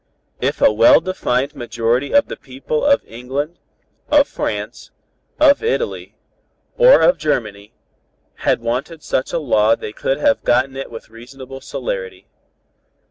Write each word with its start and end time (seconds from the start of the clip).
"If 0.39 0.63
a 0.63 0.73
well 0.73 0.99
defined 0.99 1.53
majority 1.55 2.11
of 2.11 2.25
the 2.27 2.35
people 2.35 2.83
of 2.83 3.03
England, 3.05 3.59
of 4.09 4.27
France, 4.27 4.89
of 5.39 5.61
Italy 5.61 6.15
or 6.75 7.01
of 7.01 7.19
Germany 7.19 7.71
had 8.37 8.61
wanted 8.61 9.03
such 9.03 9.31
a 9.31 9.37
law 9.37 9.75
they 9.75 9.93
could 9.93 10.17
have 10.17 10.43
gotten 10.43 10.75
it 10.75 10.89
with 10.89 11.11
reasonable 11.11 11.61
celerity. 11.61 12.25